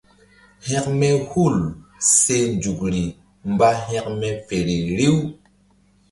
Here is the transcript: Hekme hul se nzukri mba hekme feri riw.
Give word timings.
Hekme 0.67 1.07
hul 1.29 1.55
se 2.13 2.35
nzukri 2.55 3.03
mba 3.51 3.67
hekme 3.87 4.27
feri 4.47 4.75
riw. 4.97 5.17